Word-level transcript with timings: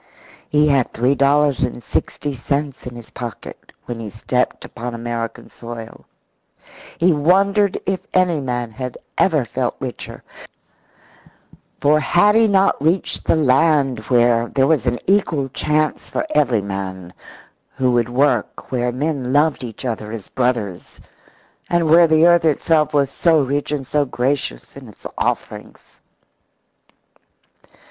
He 0.49 0.67
had 0.69 0.91
three 0.91 1.13
dollars 1.13 1.59
and 1.61 1.83
sixty 1.83 2.33
cents 2.33 2.87
in 2.87 2.95
his 2.95 3.11
pocket 3.11 3.71
when 3.85 3.99
he 3.99 4.09
stepped 4.09 4.65
upon 4.65 4.95
American 4.95 5.47
soil. 5.47 6.07
He 6.97 7.13
wondered 7.13 7.79
if 7.85 7.99
any 8.11 8.39
man 8.39 8.71
had 8.71 8.97
ever 9.19 9.45
felt 9.45 9.75
richer. 9.79 10.23
For 11.81 11.99
had 11.99 12.33
he 12.33 12.47
not 12.47 12.81
reached 12.81 13.25
the 13.25 13.35
land 13.35 13.99
where 14.09 14.47
there 14.47 14.65
was 14.65 14.87
an 14.87 14.97
equal 15.05 15.49
chance 15.49 16.09
for 16.09 16.25
every 16.31 16.63
man 16.63 17.13
who 17.75 17.91
would 17.91 18.09
work, 18.09 18.71
where 18.71 18.91
men 18.91 19.31
loved 19.31 19.63
each 19.63 19.85
other 19.85 20.11
as 20.11 20.29
brothers, 20.29 20.99
and 21.69 21.87
where 21.87 22.07
the 22.07 22.25
earth 22.25 22.43
itself 22.45 22.91
was 22.91 23.11
so 23.11 23.43
rich 23.43 23.71
and 23.71 23.85
so 23.85 24.05
gracious 24.05 24.75
in 24.75 24.87
its 24.89 25.05
offerings? 25.15 25.99